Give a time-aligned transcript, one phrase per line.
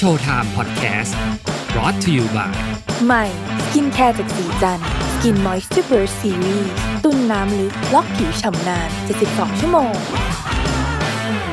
[0.00, 1.16] โชว์ไทม์พอดแคสต์
[1.72, 2.52] brought to you by
[3.06, 3.24] ใหม่
[3.64, 4.80] สกินแคร์จากศรีจัน
[5.12, 6.70] ทร์ Skin Moisture Burst ซีรีส์
[7.04, 8.88] ตุนน้ำลึกล็อกผิวฉ่ำนาน
[9.24, 9.92] 72 ชั่วโมง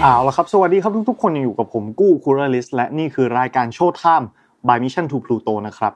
[0.01, 4.29] เอาละครับ สวัสดีครับทุกๆ คนยังอยู่กับผมกู้คูรลิสและนี่คือรายการโชว์ไทม์
[4.67, 5.93] by Mission to Pluto นะครับ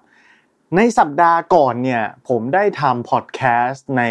[0.75, 4.03] ในสัปดาห์ก่อนเนี่ย ผมได้ทำพอดแคสต์ใน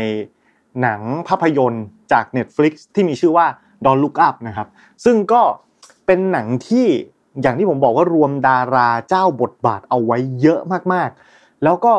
[0.80, 3.46] หนังภาพยนตร์จาก Netflix ที่มีชื่อว่า
[3.84, 4.68] Don't Look Up นะครับ
[5.04, 5.42] ซึ่งก็
[6.06, 6.88] เป็นหนังที่
[7.42, 10.60] อย่างที่ผมบอกว่ารวมดาราเจ้าบทบาทเอาไว้เยอะ
[10.92, 11.92] มากๆ แล้วก็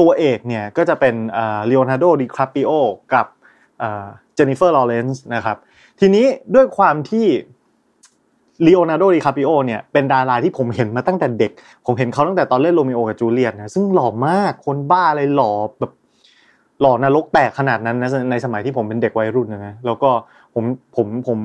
[0.00, 2.70] ตัวเอกเนี่ยก็จะเป็นลีโอนาร์โดดิคาปริโอ
[3.14, 3.26] กับ
[3.80, 5.56] เจนนิเฟอร์ลอเรนซ์นะครับ
[6.00, 7.26] ทีนี้ด้วยความที่
[8.66, 11.52] ลีโอนาร์โดดิคาปริโอเนี่ยเป็นดาราที่ผมเห็นมาตั้งแต่เด็ก
[11.86, 15.92] ผมเห็นเขาตั้งแต่ตอนเล่นโรมิโอกับจูเลียตนะซึ่งหล่อมากคนบ้าเลยหล่อแบบ
[16.80, 20.10] หล่อนรกแตกขนาดนั้นนะในสมัยที่ผมเป็นเด็กวัยรุ่นนะแล้วก็
[20.54, 20.64] ผม
[20.96, 21.38] ผมผม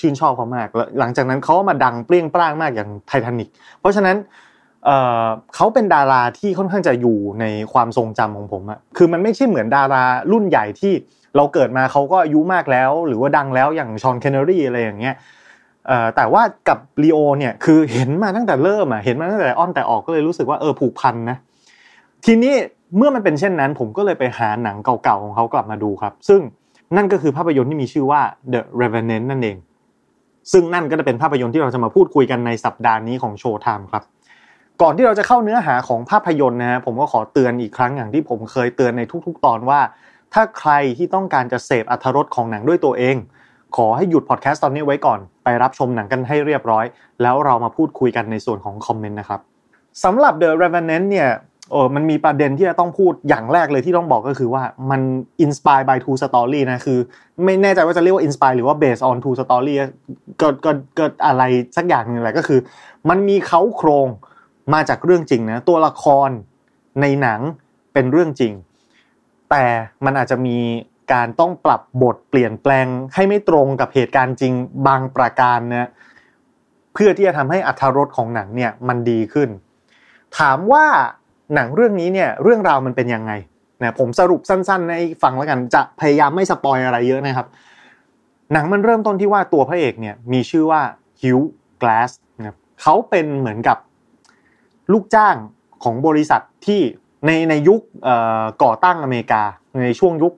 [0.00, 3.48] ชื่นชอบเขามากแล้วหลังจากนั้นเขามาดังเปรี้ยงปร้างมากอย่างไททานิก
[3.80, 4.16] เพราะฉะนั้น
[5.54, 10.02] เขาเป็นดาราที่ค่อนข้างจะอยู่ในความทรงจำของผมอะคือมันไม่ใช่เหมือนดารา
[10.32, 10.92] รุ่นใหญ่ที่
[11.36, 15.14] เราเกิดมาเขาก็อายุมากแล้ว หรือว่าดังแล้วอย่างชอนเคนเนอรี่อะไรอย่างเงี้ย
[16.16, 21.36] แต่ว่ากับลีโอเนี่ยคือเห็นมาตั้งแต่เริ่มอะเห็นมาตั้งแต่อ้อนแต่ออกก็เลยรู้สึกว่าเออผูกพันนะ
[22.24, 22.54] ทีนี้
[22.96, 26.40] เมื่อมันเป็นเช่นนั้น ผมก็เลยไปหาหนังเก่าๆของเขากลับมาดูครับ ซึ่ง
[26.96, 28.20] นั่นก็คือภาพยนตร์ที่มีชื่อว่า
[28.52, 29.56] The Revenant นั่นเอง
[30.52, 34.02] ซึ่งนั่นก็จะเป็นภาพยนตร์ที่เราจะมาพูดคุยกันในสัปดาห์นี้ของโชว์ไทม์ครับ
[34.82, 39.80] ก่อนที่เราจะเข้าเนื้อหาของภาพยนตร์นะฮะผมก็ขอเตือนอีกครั้งอย่างที่ผมเคยเตือนในทุกๆ ตอนว่า
[40.34, 43.16] ถ้าใครที่ต้องการจะเสพอรรถรสของหนังด้วยตัวเอง
[43.76, 46.84] ขอให้หยุดพอดแคสต์ตอนนี้ไว้ก่อน ไปรับชมหนังกันให้เรียบร้อย
[47.22, 49.40] แล้วเรามาพูดคุยกันในส่วนของคอมเมนต์นะครับ
[50.04, 51.28] สำหรับ The Revenant เนี่ย
[51.72, 55.00] เออมันมีประเด็นที่จะต้องพูดอย่างแรกเลยที่ต้องบอกก็คือว่ามัน
[55.44, 56.98] inspire by true story นะคือ
[57.44, 59.74] ไม่แน่ใจว่าจะเรียกว่า inspire หรือว่า based on true story
[60.40, 61.42] ก็ก็ก็อะไร
[61.76, 62.60] สักอย่างนึงแหละก็คือ
[63.08, 64.08] มันมีเขาโครง
[64.74, 66.30] มาจากเรื่องจริงนะตัวละคร
[67.00, 67.40] ในหนัง
[67.92, 68.52] เป็นเรื่องจริง
[69.50, 69.64] แต่
[70.04, 70.58] มันอาจจะมี
[71.12, 74.52] การต้องปรับบทเปลี่ยนแปลงให้ไม่ตรงกับเหตุการณ์จริง
[74.86, 75.88] บางประการนะ
[76.94, 79.48] เพื่อที่จะทำให้อัธรสของหนังเนี่ยมันดีขึ้น
[80.38, 80.86] ถามว่า
[81.54, 83.32] หนังเรื่องนี้เนี่ยเรื่องราวมันเป็นยังไง
[83.80, 87.46] นะผมสรุปสั้นๆ ให้ฟังแล้วกันจะพยายามไม่สปอยอะไรเยอะนะครับ
[88.52, 90.80] หนังมันเริ่มต้นที่ว่าตัวพระเอกเนี่ยมีชื่อว่า
[91.22, 91.38] ฮิว
[91.82, 93.78] กลาสนะเขาเป็นเหมือนกับ
[94.92, 95.36] ลูกจ้าง
[95.84, 96.80] ของบริษัทที่
[97.26, 97.80] ในในยุค
[98.62, 99.42] ก่อตั้งอเมริกา
[99.84, 100.32] ในช่วงยุค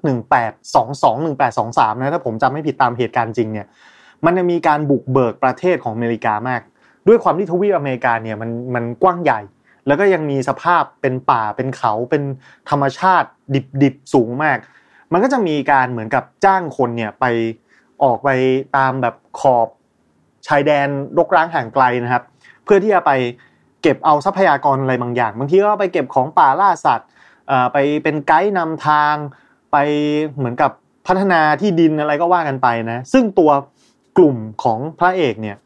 [0.58, 3.66] 1822 1823 นะถ้าผมจำไม่ผิดตามเหตุการณ์จริงเนี่ย
[4.24, 6.60] มันจะมีการบุกเบิกประเทศของอเมริกามาก
[7.08, 9.40] ด้วยความที่ทวีปอเมริกาเนี่ยมันมันกว้างใหญ่
[9.86, 12.22] แล้วก็ยังมีสภาพเป็นป่าเป็นเขาเป็น
[12.70, 13.28] ธรรมชาติ
[13.82, 14.58] ดิบๆสูงมาก
[15.12, 17.24] มันก็จะมีการเหมือนกับจ้างคนเนี่ยไป
[18.02, 18.28] ออกไป
[18.76, 19.68] ตามแบบขอบ
[20.46, 22.22] ชายแดนรกร้างห่างไกลนะครับ
[22.64, 23.12] เพื่อที่จะไป
[23.82, 27.08] เก็บเอาทรัพยากรอะไรบางอย่างบางทีก็ไปเก็บของป่าล่าสัตว์
[27.72, 29.14] ไปเป็นไกด์นำทาง
[29.72, 29.76] ไป
[30.36, 30.70] เหมือนกับ
[31.06, 33.50] พัฒนาที่ดินอะไรก็ว่ากันไปนะซึ่งตัว
[34.18, 35.56] กลุ่มของพระเอกเนี่ย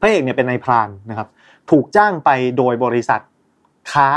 [0.00, 1.28] พระเอกเนี่ยเป็นนายพรานนะครับ
[1.70, 3.20] ถูกจ้างไปโดยบริษัท
[3.92, 4.08] ค้า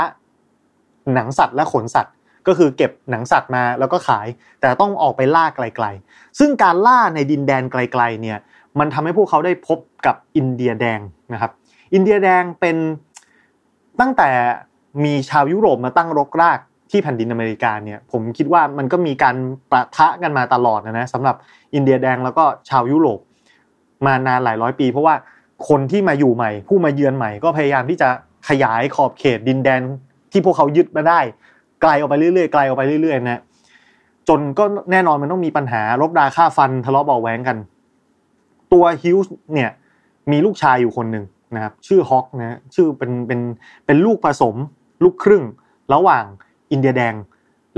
[1.14, 2.14] หนังสัตว์และขนสัตว์
[2.46, 4.26] ก็คือเก็บหนังสัตว์มาแล้วก็ขาย
[4.60, 8.38] แต่ต้องออกไปล่าไกลๆ ซึ่งการล่าในดินแดนไกลๆเนี่ย
[8.78, 11.00] มันทำให้พวกเขาได้พบกับอินเดียแดง
[11.32, 11.50] นะครับ
[11.94, 12.76] อินเดียแดงเป็น
[14.00, 14.30] ตั้งแต่
[15.04, 16.58] มีชาวยุโรปมาตั้งรกราก
[16.90, 19.36] ที่แผ่นดินอเมริกาเนี่ยผมคิดว่ามันก็มีการ
[19.70, 21.36] ประทะกันมาตลอดนะนะสำหรับ
[21.74, 23.20] อินเดียแดงแล้วก็ชาวยุโรป
[24.06, 25.14] มานานหลายร้อยปี เพราะว่า
[25.68, 28.08] คนที่มาอยู่ใหม่ ผู้มาเยือนใหม่ก็พยายามที่จะ
[28.48, 29.80] ขยายขอบเขตดินแดน
[30.32, 31.20] ที่พวกเขายึดมาได้
[31.82, 33.40] ไกลออกไปเรื่อยๆไกลออกไปเรื่อยๆนะ
[34.28, 37.56] จนก็แน่นอนมันต้องมีปัญหารบราฆ่าฟันทะเลาะเบาแหวงกัน
[38.72, 39.70] ตัวฮิวส์เนี่ย
[40.30, 41.24] มีลูกชายอยู่คนหนึ่ง
[41.54, 43.40] นะครับชื่อฮอว์กนะชื่อเป็นเป็น
[43.86, 44.56] เป็นลูกผสม
[45.04, 45.44] ลูกครึ่ง
[45.94, 46.24] ระหว่าง
[46.72, 47.14] อินเดียแดง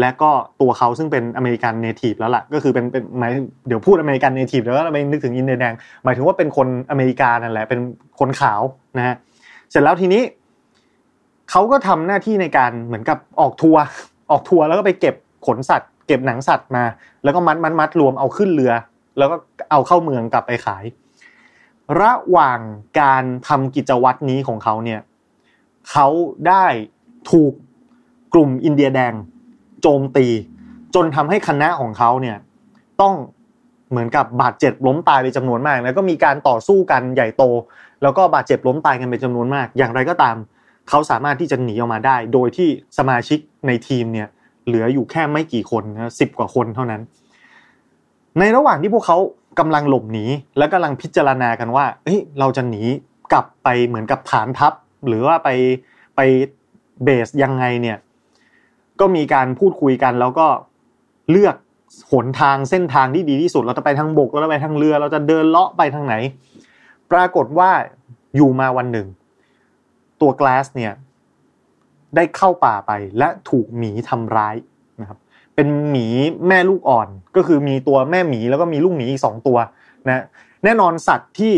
[0.00, 3.32] และก็ตัวเขาซึ่งเป็น American native แล้วล่ะก็คือเป็นเป็นหมาย
[3.66, 5.75] เดี๋ยวพูด American native แล้วก็ไปนึกถึงอินเดียแดง
[6.05, 7.81] หมายถึงว่าเป็นคนอเมริกานั่นแหละเป็น
[8.20, 8.61] คนขาว
[8.99, 9.17] นะฮะ
[9.70, 10.23] เสร็จแล้วทีนี้
[11.50, 13.82] เขาก็ทำหน้าที่ในการเหมือนกับออกทัวร์
[14.31, 15.14] ออกทัวร์แล้วก็ไปเก็บ
[15.46, 16.85] ขนสัตว์ เก็บหนังสัตว์มา
[17.25, 18.73] แล้วก็มัดมัดมัดรวมเอาขึ้นเรือ
[19.19, 19.37] แล้วก็
[19.70, 20.85] เอาเข้าเมืองกลับไปขาย
[22.00, 22.61] ระหว่าง
[23.00, 25.00] การทำกิจวัตรนี้ของเขาเนี่ย
[25.90, 26.06] เขา
[26.49, 26.64] ได้
[27.31, 27.52] ถูก
[28.35, 29.14] กลุ่มอินเดียแดง
[29.84, 30.26] โจมตี
[30.94, 32.36] จนทำให้คณะของเขาเนี่ย
[33.00, 33.14] ต้อง
[33.90, 37.44] เหมือนกับบาดเจ็บล้มตายไปจำนวนมาก แล้วก็มีการต่อสู้กันใหญ่โต
[38.02, 40.36] แล้วก็บาดเจ็บล้มตายกันเป็นจำนวนมาก อย่างไรก็ตาม
[40.88, 44.28] เขาสามารถที่จะหนีออกมาได้ โดยที่สมาชิกในทีมเนี่ย
[44.66, 47.00] เหลืออยู่แค่ไม่กี่คนนะสิบกว่าคนเท่านั้น
[48.38, 49.19] ในระหว่างที่พวกเขา
[49.58, 50.25] กำลังหลบหนี
[50.58, 52.82] และกำลังพิจารณากันว่าเฮ้ยเราจะหนี
[53.32, 54.72] กลับไปเหมือนกับฐานทัพ
[55.08, 55.48] หรือว่าไป
[56.16, 56.20] ไป
[57.04, 57.98] เบสยังไงเนี่ย
[59.00, 60.46] ก็มีการพูดคุยกันแล้วก็
[61.31, 61.56] เลือก
[62.12, 66.14] หนทางเส้นทางที่ดีที่สุด เราจะไปทางบกเราจะไปทางเรือ เราจะเดินเลาะไปทางไหน
[67.12, 67.70] ปรากฏว่า
[68.37, 69.06] อยู่มาวันหนึ่ง
[70.20, 70.93] ตัวกลาสเนี่ย
[72.17, 74.55] ได้เข้าป่าไปและถูกหมีทำร้าย
[75.54, 76.06] เป็นหมี
[76.48, 79.58] แม่ลูกอ่อน ก็คือมีตัวแม่หมีแล้วก็มีลูกหมีอีกสองตัว
[80.08, 80.24] นะ
[80.64, 81.54] แน่นอนสัตว์ที่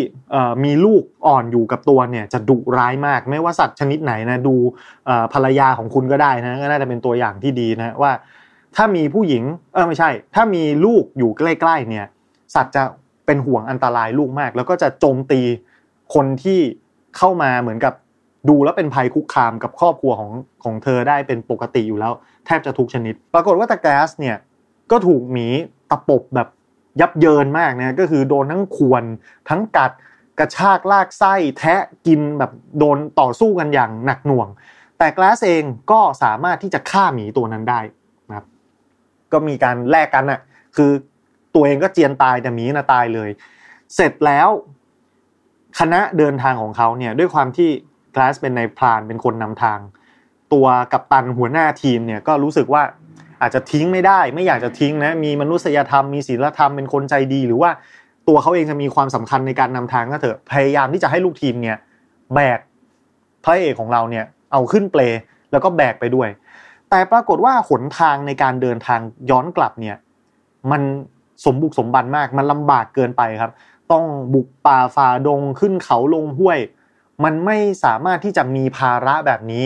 [0.64, 4.54] มีลูกอ่อนอยู่กับตัวเนี่ยจะดุร้ายมาก ไม่ว่าสัตว์ชนิดไหนนะดู
[5.32, 8.12] ภรรยาของคุณก็ได้นะก็น่าจะเป็นตัวอย่างที่ดีนะว่า
[8.76, 12.06] ถ้ามีผู้หญิงเออไม่ใช่ ถ้ามีลูกอยู่ใกล้ๆเนี่ย
[12.54, 12.82] สัตว์จะ
[13.26, 15.40] เป็นห่วงอันตรายลูกมาก แล้วก็จะโจมตี
[16.14, 16.60] คนที่
[17.16, 17.94] เข้ามาเหมือนกับ
[18.48, 20.30] ดูแล้วเป็นภัยคุกคามกับครอบครัวของ
[20.64, 22.12] ของเธอได้เป็นปกติอยู่แล้ว
[22.46, 24.36] แทบจะทุกชนิด ปรากฏว่าตะแก๊สเนี่ย
[24.90, 25.46] ก็ถูกหมี
[25.90, 26.48] ตะปบแบบ
[27.00, 29.04] ยับเยินมากนะก็คือโดนทั้งขวน
[29.48, 29.92] ทั้งกัด
[30.38, 34.48] กระชากลากไส้แทะกินแบบโดนต่อสู้กันอย่างหนักหน่วง
[34.98, 37.80] แต่กลสเองก็สามารถที่จะฆ่าหมีตัวนั้นได้
[38.28, 38.46] นะครับ
[39.32, 40.40] ก็มีการแลกกันอะ
[40.76, 40.90] คือ
[41.54, 43.30] ตัวเองก็เจียนตายแต่หมีน่ะตายเลย
[43.94, 44.48] เสร็จแล้ว
[45.78, 47.70] คณะเดินทางของเขาเนี่ยด้วยความที่
[48.16, 49.78] กลาสเป็นในพรานเป็นคนนำทาง
[50.52, 52.82] ตัวกัปตันหัวหน้าทีมเนี่ยก็รู้สึกว่า
[53.40, 57.70] อาจจะทิ้งไม่ได้ ไม่อยากจะทิ้งนะมีมนุษยธรรมมีศีลธรรมเป็นคนใจดี หรือว่า
[58.28, 61.76] ตัวเขาเองจะมีความสำคัญในการนำทางก็เถอะพยายามที่จะให้ลูกทีมเนี่ย
[62.34, 62.58] แบก
[63.44, 65.00] พระเอกของเราเนี่ยเอาขึ้นเปล
[65.52, 66.28] แล้วก็แบกไปด้วย
[66.90, 69.96] แต่ปรากฏว่าหนทางในการเดินทางย้อนกลับเนี่ย
[70.70, 70.82] มัน
[71.44, 73.52] สมบุกสมบันมากมันลำบากเกินไปครับ
[73.92, 74.04] ต้อง
[74.34, 76.58] บุกป่าฝ่าดงขึ้นเขาลงห้วย
[77.24, 79.64] มันไม่สามารถที่จะมีภาระแบบนี้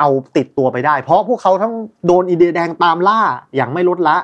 [0.00, 1.74] เอาติดตัวไปได้ เพราะพวกเขาทั้ง
[2.06, 3.20] โดนอีเดียแดงตามล่า
[3.56, 4.16] อย่างไม่ลดละ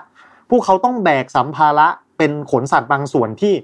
[0.51, 1.89] พวกเขาต้องแบกสัมภาระ
[2.19, 3.55] เป็นขนสัตว์บางส่วนที่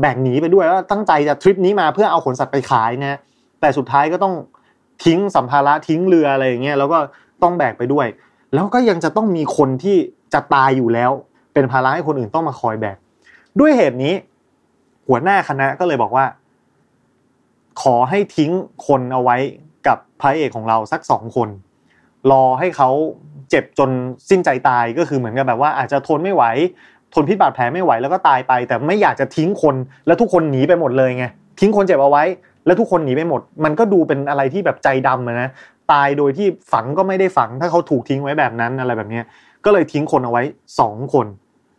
[0.00, 3.18] แบกหนีไปด้วยแล้วตั้งใจจะทริปนี้มาเพื่อเอาขนสัตว์ไปขายนะ
[3.60, 4.34] แต่สุดท้ายก็ต้อง
[5.04, 6.98] ทิ้งสัมภาระทิ้งเรืออะไรอย่างเงี้ยแล้วก็
[7.42, 8.06] ต้องแบกไปด้วย
[8.54, 9.96] แล้วก็ยังจะต้องมีคนที่
[10.34, 11.10] จะตายอยู่แล้ว
[11.54, 12.96] เป็นภาระให้คนอื่นต้องมาคอยแบก
[13.60, 14.14] ด้วยเหตุนี้
[15.08, 16.24] หัวหน้าคณะก็เลยบอกว่า
[17.82, 18.50] ขอให้ทิ้ง
[18.86, 19.36] คนเอาไว้
[19.86, 21.48] กับพระเอกของเราสักสองคน
[22.30, 22.90] รอให้เขา
[23.50, 23.90] เจ็บจน
[24.30, 26.44] สิ้นใจตายก็คือเหมือนกับแบบว่าอาจจะทนไม่ไหว
[27.14, 31.24] ทนพิษบาดแผลไม่ไหวแล้วก็ตายไป แต่ไม่อยากจะทิ้งคนแล้วทุกคนหนีไปหมดเลยไง
[31.60, 32.24] ทิ้งคนเจ็บเอาไว้
[32.66, 35.50] แล้วทุกคนหนีไปหมด มันก็ดูเป็นอะไรที่แบบใจดำนะ
[35.92, 39.20] ตายโดยที่ฝังก็ไม่ได้ฝังถ้าเขาถูกทิ้งไว้แบบนั้นอะไรแบบนี้
[39.64, 40.42] ก็เลยทิ้งคนเอาไว้
[40.80, 41.26] สองคน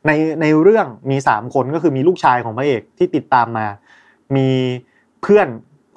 [0.07, 0.11] ใน
[0.41, 3.67] ในเรื่องมีสามคนก็คือมีลูกชายของพระเอกที่ติดตามมา
[4.35, 4.49] มี
[5.21, 5.47] เพื่อน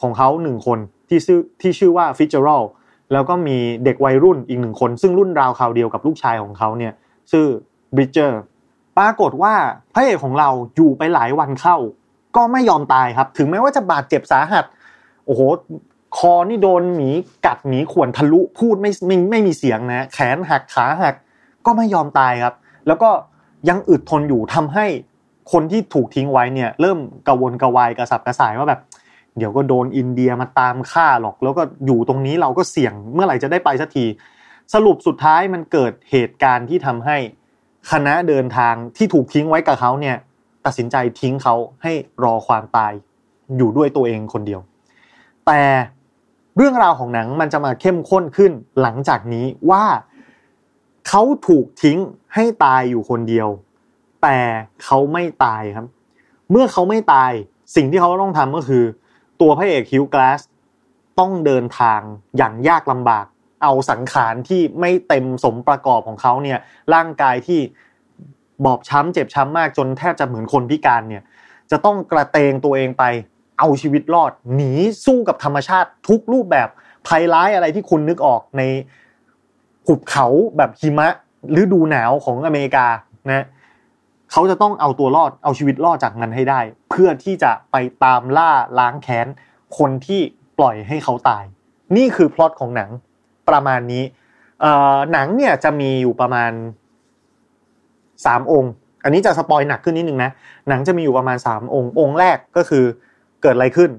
[0.02, 2.62] ของเขาหนึ่งคนที่ชื่อที่ชื่อว่าฟิชเจอรัล
[3.12, 6.92] แล้วก็มีเด็กวัยรุ่นอีกหนึ่งคน ซึ่งรุ่นราวคราวเดียวกับลูกชายของเขาเนี่ย
[7.30, 7.46] ชื่อ
[7.94, 8.40] บริดเจอร์
[8.98, 9.54] ปรากฏว่า
[9.94, 11.76] พระเอกของเราอยู่ไปหลายวันเข้า
[12.36, 14.64] ก็ไม่ยอมตายครับ ถึงแม้ว่าจะบาดเจ็บสาหัส
[15.26, 15.40] โอ้โห
[16.16, 17.10] คอนี่โดนหมี
[17.46, 21.14] กัดหมีข่วนทะลุพูดไม่ไม่ไม่มีเสียงนะ แขนหักขาหัก
[21.66, 22.54] ก็ไม่ยอมตายครับ
[22.86, 23.10] แล้วก็
[23.68, 24.86] ยังอึดทนอยู่ทำให้
[25.52, 28.80] คนที่ถูกทิ้งไว้เนี่ย เริ่มกระวนกระวายกระสับกระส่ายว่าแบบ
[29.38, 34.04] เดี๋ยวก็โดนอินเดียมาตามฆ่าหรอก แล้วก็อยู่ตรงนี้เราก็เสี่ยงเมื่อไหร่จะได้ไปสักที
[34.74, 37.16] สรุปสุดท้ายมันเกิดเหตุการณ์ที่ทำให้
[37.90, 40.16] คณะเดินทางที่ถูกทิ้งไว้กับเขาเนี่ย
[40.64, 41.92] ตัดสินใจทิ้งเขาให้
[42.24, 42.92] รอความตาย
[43.56, 44.60] อยู่ด้วยตัวเองคนเดียว
[45.46, 45.62] แต่
[46.56, 49.84] เรื่องราวของหนังมันจะมาเข้มข้นขึ้นหลังจากนี้ว่า
[51.08, 51.98] เขาถูกทิ้ง
[52.34, 53.48] ให้ตายอยู่คนเดียว
[54.22, 54.38] แต่
[54.84, 55.86] เขาไม่ตายครับ
[56.50, 57.32] เมื่อเขาไม่ตาย
[57.76, 58.84] สิ่งที่เขาต้องทำก็คือ
[59.40, 60.40] ตัวพระเอกฮิวกลาส
[61.18, 62.00] ต้องเดินทาง
[62.36, 63.26] อย่างยากลำบาก
[63.62, 66.58] เอาสังขารที่ไม่เต็มสมประกอบของเขาเนี่ย
[66.94, 67.60] ร่างกายที่
[68.64, 71.22] บอบช้ำเจ็บช้ำมากจนแทบจะเหมือนคนพิการเนี่ย
[71.70, 73.04] จะต้องกระเตงตัวเองไป
[73.58, 74.72] เอาชีวิตรอด หนี
[75.04, 76.68] สู้กับธรรมชาติทุกรูปแบบ
[77.06, 78.62] ภัยร้ายอะไรที่คุณนึกออกใน
[79.86, 80.26] หุบเขา
[80.56, 81.08] แบบหิมะ
[81.60, 82.86] ฤดูหนาวของอเมริกา
[83.28, 83.44] นะ
[84.36, 86.60] เขาจะต้องเอาตัวรอดเอาชีวิตรอดจากนั้นให้ได้
[86.90, 89.26] เพื่อที่จะไปตามล่าล้างแค้น
[89.78, 90.20] คนที่
[90.58, 91.44] ปล่อยให้เขาตาย
[91.96, 92.90] นี่คือพล็อตของหนัง
[93.48, 94.04] ประมาณนี้
[95.12, 96.52] หนังเนี่ยจะมีอยู่ประมาณ
[98.26, 98.72] สามองค์
[99.04, 100.30] อันนี้จะสปอยหนักขึ้นนิดนึงนะ
[100.68, 102.84] หนังจะมีอยู่ประมาณสามองค์ องค์แรกก็คือ
[103.42, 103.90] เกิดอะไรขึ้น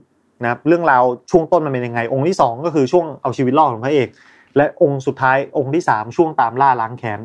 [0.42, 4.10] นะครับเรื่องราวช่วงต้นมันเป็นยังไง องค์ที่สองก็คือช่วงเอาชีวิตรอดของพระเอก
[4.58, 7.20] และองค์สุดท้ายองค์ที่สามช่วงตามล่าล้างแค้น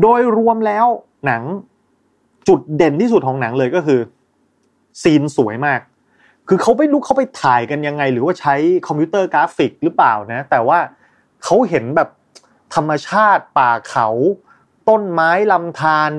[0.00, 0.86] โดยรวมแล้ว
[1.26, 1.42] หนัง
[2.48, 4.00] จุดเด่นที่สุดของหนังเลยก็คือ
[5.02, 5.80] ซีนสวยมาก
[6.48, 8.54] คือเขาไม่รู้เขาไปถ่ายกันยังไง หรือว่าใช้
[8.86, 10.78] คอมพิวเตอร์กราฟิกหรือเปล่านะ แต่ว่า
[11.44, 12.08] เขาเห็นแบบ
[12.74, 14.08] ธรรมชาติป่าเขา
[14.88, 16.10] ต้นไม้ลำธาร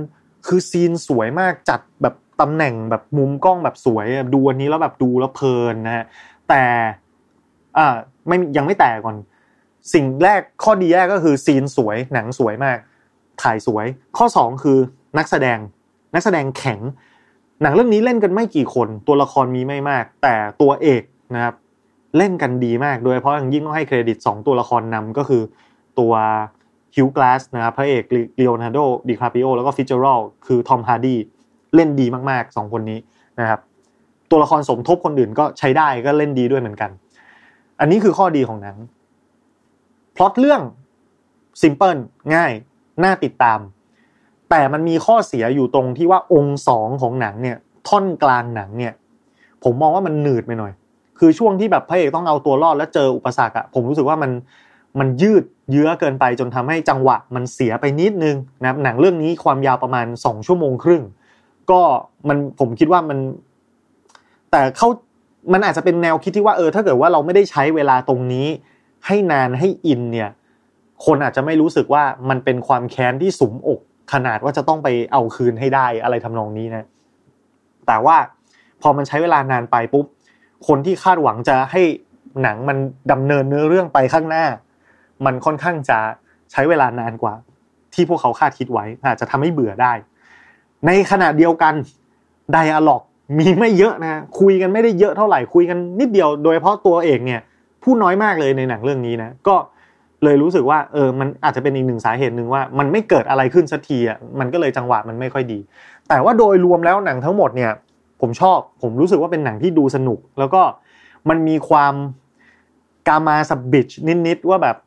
[0.48, 6.06] คือซีนสวยมากจัดแบบตำแหน่งแบบมุมกล้องแบบสวยดูวันนี้แล้วแบบดูแล้วเพลินนะฮะ
[6.50, 6.64] แต่
[7.78, 7.96] อ่า
[8.28, 9.18] ไม่ยังไม่แตกก่อน
[9.94, 12.78] สิ่งแรกข้อดีแรกก็คือซีนสวยหนังสวยมาก
[13.42, 13.86] ถ่ายสวย
[14.18, 14.78] ข้อสองคือ
[15.18, 15.60] นักแสดง
[16.16, 16.80] นักแสดงแข็ง
[17.62, 21.04] หนังเรื่องนี้เล่นกันไม่กี่คน ตัวละครมีไม่มาก แต่ตัวเอก
[21.36, 21.56] นะครับ
[22.18, 25.42] เล่นกันดีมากโดยเฉพาะอย่างยิ่งต้องให้เครดิต 2 ตัวละครนำก็คือ
[26.00, 26.14] ตัว
[26.96, 28.04] ฮิวจ์กลาสนะครับพระเอก
[28.36, 31.16] ลีโอนาร์โดดิคาปริโอแล้วก็ฟิตซ์เจอรัลด์คือทอมฮาร์ดี
[31.76, 33.00] เล่นดีมากๆ 2 คนนี้
[33.40, 33.60] นะครับ
[34.30, 36.92] ตัวละครสมทบคนอื่นก็ใช้ได้ก็เล่นดีด้วยเหมือนกัน
[37.80, 38.78] อันนี้คือข้อดีของหนัง
[40.16, 40.62] พล็อตเรื่อง
[41.62, 41.98] ซิมเพิล
[42.36, 42.52] ง่าย
[43.04, 43.60] น่าติดตาม
[44.50, 48.94] แต่มันมีข้อเสียอยู่ตรงที่ว่าองค์สองของหนังเนี่ยท่อนกลางหนังเนี่ย
[49.64, 50.74] ผมมองว่ามันหนืดไปหน่อย
[51.20, 54.32] คือช่วงที่แบบพระเอกต้องเอาตัวรอดแล้วเจออุปสรรคอะผมรู้สึกว่ามัน
[55.00, 61.04] มันยืดเยื้อเกินไปจนทำให้จังหวะมันเสียไปนิดนึงนะครับหนังเรื่องนี้ความยาวประมาณสองชั่วโมงครึ่ง
[61.72, 61.82] ก็
[62.28, 63.20] มันผมคิดว่ามัน
[64.52, 64.88] แต่เขา
[65.54, 68.48] มันอาจจะเป็นแนวคิดที่ว่าเออถ้าเกิดว่าเราไม่ได้ใช้เวลาตรงนี้
[69.06, 70.30] ให้นานให้อินเนี่ย
[71.06, 73.80] คนอาจจะไม่รู้สึกว่ามันเป็นความแค้นที่สมอก
[74.14, 76.86] ขนาดว่าจะต้องไปเอาคืนให้ได้อะไรทำนองนี้นะ
[77.88, 78.18] แต่ว่า
[78.82, 80.06] พอมันใช้เวลานานไปปุ๊บ
[80.68, 81.82] คนที่คาดหวังจะให้
[82.42, 82.78] หนังมัน
[83.12, 84.46] ดำเนินเนื้อเรื่องไปข้างหน้า
[85.26, 86.00] มันค่อนข้างจะ
[86.52, 87.34] ใช้เวลานานกว่า
[87.94, 89.94] ที่พวกเขาคาดคิดไว้ อาจจะทำให้เบื่อได้
[90.86, 91.74] ในขณะเดียวกัน
[92.54, 93.04] ไดอะล็อก
[93.40, 97.42] มีไม่เยอะนะ คุยกันไม่ได้เยอะเท่าไหร่ คุยกันนิดเดียว โดยเฉพาะตัวเอกเนี่ย
[97.84, 99.56] พูดน้อยมากเลยในหนังเรื่องนี้นะ ก็
[100.26, 105.60] เลยรู้สึกว่าเออมันอาจจะเป็นอีกหนึ่งสาเหตุหนึ่งว่า มันไม่เกิดอะไรขึ้นสักทีอะมันก็เลยจังหวะมันไม่ค่อยดี
[106.10, 107.72] แต่ว่าโดยรวมแล้วหนังทั้งหมดเนี่ย
[108.22, 110.62] ผมชอบผมรู้สึกว่าเป็นหนังที่ดูสนุก แล้วก็
[111.30, 111.94] มันมีความ
[113.08, 113.90] กามาสบิช
[114.28, 114.78] นิดๆว่าแบบ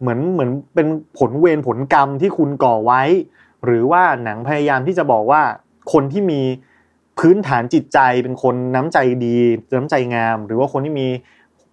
[0.00, 0.86] เหมือนเหมือนเป็น
[1.18, 3.02] ผลเวรผลกรรมที่คุณก่อไว้
[3.64, 5.42] หรือว่าหนังพยายามที่จะบอกว่า
[5.92, 6.40] คนที่มี
[7.18, 9.36] พื้นฐานจิตใจเป็นคนน้ำใจดี
[9.76, 11.08] น้ำใจงาม หรือว่าคนที่มี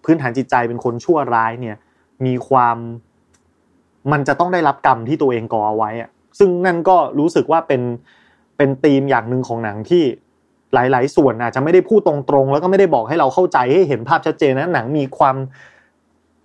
[0.05, 1.75] พื้นฐานจิตใจเป็นคนชั่วร้ายเนี่ย
[2.25, 2.77] มีความ
[4.11, 7.81] มันจะต้องได้รับกรรมที่ตัวเองก่อเอาไว้อะซึ่งนั่นก็รู้สึกว่าเป็น
[8.57, 10.03] เป็นธีมอย่างหนึ่งของหนังที่
[10.73, 15.35] หลาย ๆ ส่วนอาจจะไม่ได้พูดตรงๆ แล้วก็ไม่ได้บอกให้เราเข้าใจให้เห็นภาพชัดเจนนะหนังมีความ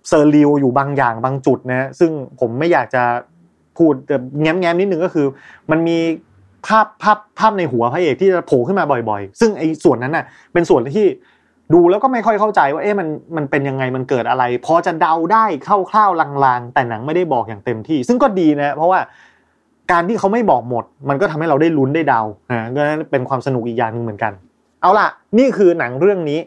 [0.07, 3.03] เซอร์ริวอยู่บางอย่างบางจุดนะซึ่งผมไม่อยากจะ
[3.77, 5.27] พูดแต่แง้มๆนิดนึงก็คือ
[5.71, 5.97] มันมี
[6.67, 11.07] ภาพภาพภาพในหัวพระเอกที่จะโผล่ขึ้นมาบ่อย ๆ ซึ่งไอ้ส่วนนั้นน่ะเป็นส่วนที่
[11.73, 15.45] ดูแล้วก็ไม่ค่อยเข้าใจว่าเอ๊ะมันมันเป็นยังไงมันเกิดอะไร พอจะเดาได้
[15.91, 18.99] คร่าวๆลางๆ แต่หนังไม่ได้บอกอย่างเต็มที่ ซึ่งก็ดีนะเพราะว่า
[19.91, 24.33] การที่เขาไม่บอกหมด มันก็ทำให้เราได้ลุ้นได้เดานะก็เป็นความสนุกอีกอย่างหนึ่งเหมือนกัน
[24.81, 25.07] เอาล่ะ
[25.39, 26.39] นี่คือหนังเรื่องนี้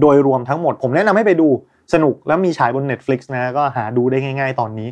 [0.00, 1.48] โดยรวมทั้งหมด ผมแนะนำให้ไปดู
[1.92, 4.88] สนุกแล้วมีฉายบน Netflix นะก็หาดูได้ง่าย ๆ ตอนนี้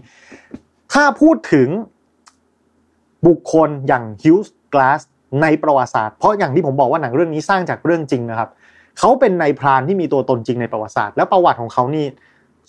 [0.93, 1.69] ถ้าพูดถึง
[3.27, 5.01] บุคคลอย่างฮิวส์กลาส
[5.43, 8.49] ในประวัติศาสตร์ เพราะอย่างที่ผมบอกว่าหนังเรื่องนี้สร้างจากเรื่องจริงนะครับ
[9.01, 12.07] เขาเป็นนายพรานที่มีตัวตนจริงในประวัติศาสตร์ แล้วประวัติของเขานี่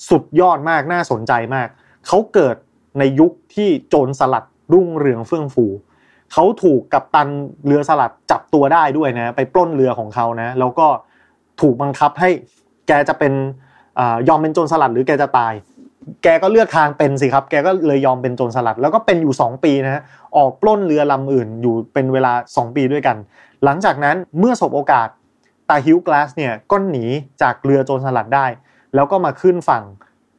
[0.09, 1.67] สุดยอดมากน่าสนใจมาก
[2.07, 2.55] เขาเกิด
[2.99, 5.65] ในยุคที่โจรสลัดรุ่งเรืองเฟื่องฟู
[6.33, 7.27] เขาถูกกัปตัน
[7.65, 10.87] เรือสลัดจับตัวได้ด้วยนะ ไปปล้นเรือของเขานะ แล้วก็
[11.61, 12.29] ถูกบังคับให้
[12.87, 13.33] แกจะเป็น
[14.27, 15.53] ยอมเป็นโจรสลัดหรือแกจะตาย
[16.23, 20.03] แกก็เลือกทางเป็นสิครับ แกก็เลยยอมเป็นโจรสลัด แล้วก็เป็นอยู่ 2 ปีนะ
[20.37, 23.17] ออกปล้นเรือลำอื่นอยู่เป็นเวลา 2 ปีด้วยกัน
[23.63, 25.07] หลังจากนั้นเมื่อสบโอกาส
[25.71, 27.05] ตาฮิวกลาสเนี่ยก็หนี
[27.41, 28.45] จากเรือโจรสลัดได้
[28.95, 29.83] แล้วก็มาขึ้นฝั่ง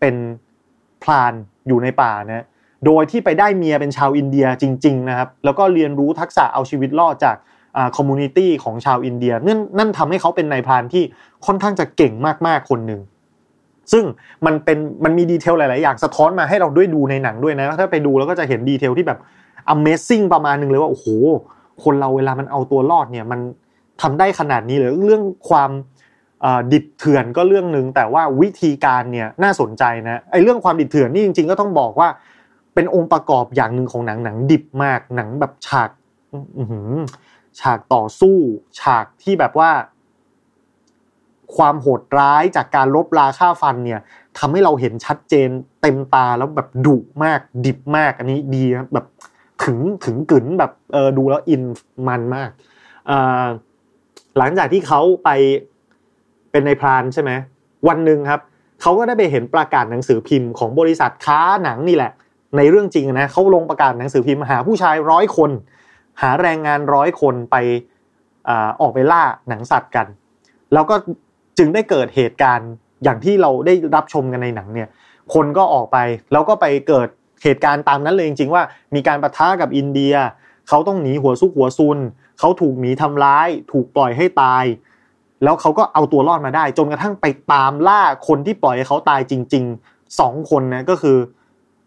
[0.01, 0.15] เป็น
[1.03, 1.33] พราน
[1.69, 2.45] อยู่ในป่านะ
[2.87, 7.37] โดยที่ไปได้เมียเป็นชาวอินเดียจริงๆนะครับแล้วก็เรียนรู้ทักษะเอาชีวิตรอดจาก
[7.97, 11.05] community ของชาวอินเดียนั่นนั่นทำให้เขาเป็นนายพรานที่
[11.47, 12.13] ค่อนข้างจะเก่ง
[12.47, 13.01] มากๆคนหนึ่ง
[13.93, 14.05] ซึ่ง
[14.47, 19.19] มันเป็นมันมี detail หลาย ๆ อย่างสะท้อนมาให้เราด้วยดูในหนังด้วยนะถ้าไปดูแล้วก็จะเห็น detail ที่แบบ
[19.75, 21.07] Amazing ประมาณนึงเลยว่า โอ้โห
[21.85, 23.41] คนเราเวลามันเอาตัวรอดเนี่ยมัน
[24.01, 25.71] ทำได้ขนาดนี้เลยเรื่องความ
[26.73, 32.09] ดิบเถื่อนก็เรื่องหนึ่งแต่ว่าวิธีการเนี่ยน่าสนใจนะไอ้เรื่องความดิบเถื่อนนี่จริง ๆ ก็ต้องบอกว่า
[32.75, 35.91] เป็นองค์ประกอบอย่างหนึ่งของหนังหนังดิบมากหนังแบบฉาก
[37.61, 38.37] ฉากต่อสู้
[38.81, 39.71] ฉากที่แบบว่า
[41.57, 44.01] ความโหดร้ายจากการลบราค่าฟันเนี่ย
[44.39, 45.49] ทำให้เราเห็นชัดเจน
[45.83, 49.07] เต็มตาแล้วแบบดุมาก ดิบมาก อันนี้ดีนะแบบ
[49.65, 51.63] ถึงถึงกึ๋นแบบเออดูแล้วอิน
[52.09, 52.51] มันมาก
[54.39, 55.31] หลังจากที่เขาไป
[56.51, 57.31] เป็นในพรานใช่ไหม
[57.89, 58.41] วันหนึ่งครับ
[58.83, 62.13] เขาก็ได้ไปเห็นประกาศหนังสือพิมพ์ของบริษัทค้าหนังนี่แหละ
[62.57, 65.51] ในเรื่องจริงนะเขาลงประกาศหนังสือพิมพ์หาผู้ชายร้อยคน
[66.23, 67.57] หาแรงงานร้อยคนไป
[68.81, 70.07] ออกไปล่าหนังสัตว์กัน
[70.73, 70.95] แล้วก็
[71.59, 72.71] จึงได้เกิดเหตุการณ์
[73.05, 74.89] อย่างที่เราได้รับชมกันในหนังเนี่ย
[75.35, 75.99] คนก็ออกไป
[76.33, 77.09] แล้วก็ไปเกิด
[77.43, 78.63] เหตุการณ์ตามนั้นเลยจริงๆว่า
[78.95, 80.15] มีการประทะกับอินเดีย
[80.69, 81.99] เขาต้องหนีหัวซุกหัวซุน
[82.39, 84.65] เขาถูกหมีทำร้าย ถูกปล่อยให้ตาย
[85.43, 91.17] แล้วเขาก็เอาตัวรอดมาได้ จนกระทั่งไปตามล่าคนที่ปล่อยให้เขาตายจริงๆสองคนนะก็คือ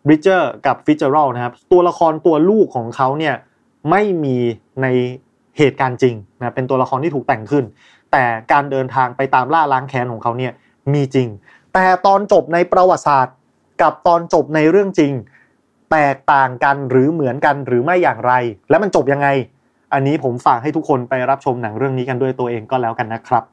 [0.05, 3.36] บริดเจอร์กับฟิ t เจอรัลนะครับ ตัวละครตัวลูกของเขาเนี่ย
[3.89, 4.38] ไม่มี
[4.82, 4.88] ใน
[5.58, 7.63] เหตุการณ์จริงนะเป็นตัวละครที่ถูกแต่งขึ้น
[8.12, 10.53] แต่การเดินทางไปตามล่าล้างแค้นของเขาเนี่ย
[10.94, 11.27] มีจริง
[11.74, 13.36] แต่ตอนจบในประวัติศาสตร์
[13.82, 15.13] กับตอนจบในเรื่องจริง
[15.91, 18.33] แตกต่างกันหรือเหมือนกันหรือไม่อย่างไร
[18.69, 19.27] และมันจบยังไง
[19.93, 23.43] อันนี้ผมฝากให้ทุกคนไปรับชมหนังเรื่องนี้กันด้วยตัวเองก็แล้วกันนะครับ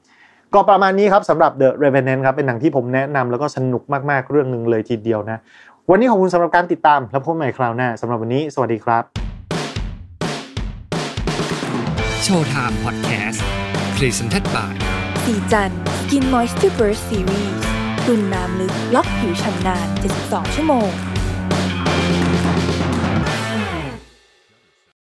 [0.54, 5.38] ก็ประมาณนี้ครับสำหรับ The Revenant ครับเป็นหนังที่ผมแนะนำแล้วก็สนุกมากๆเรื่องหนึ่งเลยทีเดียวนะ
[5.90, 9.04] วันนี้ขอบคุณสำหรับการติดตามแล้วพบกันใหม่คราวหน้าสำหรับวันนี้ สวัสดีครับ
[12.22, 13.44] โชว์ไทม์พอดแคสต์
[13.96, 14.72] Presented by
[15.24, 17.54] สีจัน Skin Moisture Burst Series
[18.06, 19.86] ตุ่นน้ำลึกล็อกผิวชำนาน
[20.20, 21.11] 72 ชั่วโมง